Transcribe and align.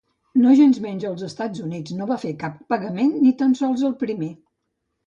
Nogensmenys 0.45 1.05
els 1.09 1.25
Estats 1.27 1.63
Units 1.67 1.95
no 1.99 2.09
van 2.13 2.23
fer 2.27 2.35
cap 2.47 2.59
pagament, 2.75 3.17
ni 3.29 3.39
tan 3.45 3.57
sols 3.63 3.87
el 3.93 3.97
primer. 4.07 4.35